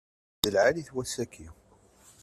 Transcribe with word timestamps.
D 0.41 0.45
lɛali-t 0.53 0.89
wass-aki. 0.95 1.47